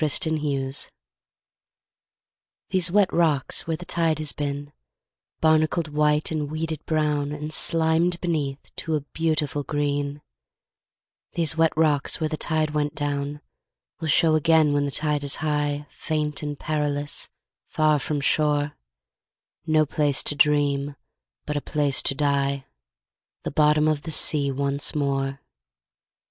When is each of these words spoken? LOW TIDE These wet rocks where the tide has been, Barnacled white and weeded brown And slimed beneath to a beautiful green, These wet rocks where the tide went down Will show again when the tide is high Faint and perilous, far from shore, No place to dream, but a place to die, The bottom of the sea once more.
LOW 0.01 0.07
TIDE 0.07 0.75
These 2.69 2.89
wet 2.91 3.13
rocks 3.13 3.67
where 3.67 3.77
the 3.77 3.85
tide 3.85 4.17
has 4.17 4.31
been, 4.31 4.73
Barnacled 5.41 5.89
white 5.89 6.31
and 6.31 6.49
weeded 6.49 6.83
brown 6.87 7.31
And 7.31 7.53
slimed 7.53 8.19
beneath 8.19 8.75
to 8.77 8.95
a 8.95 9.01
beautiful 9.01 9.61
green, 9.63 10.23
These 11.33 11.55
wet 11.55 11.71
rocks 11.77 12.19
where 12.19 12.29
the 12.29 12.35
tide 12.35 12.71
went 12.71 12.95
down 12.95 13.41
Will 13.99 14.07
show 14.07 14.33
again 14.33 14.73
when 14.73 14.85
the 14.85 14.91
tide 14.91 15.23
is 15.23 15.35
high 15.45 15.85
Faint 15.91 16.41
and 16.41 16.57
perilous, 16.57 17.29
far 17.67 17.99
from 17.99 18.21
shore, 18.21 18.75
No 19.67 19.85
place 19.85 20.23
to 20.23 20.35
dream, 20.35 20.95
but 21.45 21.55
a 21.55 21.61
place 21.61 22.01
to 22.01 22.15
die, 22.15 22.65
The 23.43 23.51
bottom 23.51 23.87
of 23.87 24.01
the 24.01 24.09
sea 24.09 24.49
once 24.51 24.95
more. 24.95 25.41